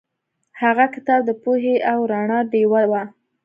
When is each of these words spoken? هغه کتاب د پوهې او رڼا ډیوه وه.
هغه 0.61 0.85
کتاب 0.95 1.21
د 1.25 1.31
پوهې 1.43 1.75
او 1.91 1.99
رڼا 2.11 2.39
ډیوه 2.51 2.81
وه. 2.91 3.03